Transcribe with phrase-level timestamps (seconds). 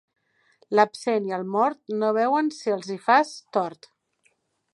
[0.77, 3.91] L'absent i el mort no veuen si els hi fas tort.